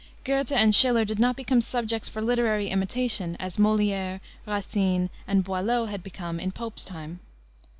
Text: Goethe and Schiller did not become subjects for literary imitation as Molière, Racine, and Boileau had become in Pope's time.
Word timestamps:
Goethe 0.23 0.51
and 0.51 0.73
Schiller 0.73 1.05
did 1.05 1.19
not 1.19 1.35
become 1.35 1.61
subjects 1.61 2.09
for 2.09 2.23
literary 2.23 2.69
imitation 2.69 3.37
as 3.39 3.57
Molière, 3.57 4.19
Racine, 4.47 5.11
and 5.27 5.43
Boileau 5.43 5.85
had 5.85 6.01
become 6.01 6.39
in 6.39 6.51
Pope's 6.51 6.83
time. 6.83 7.19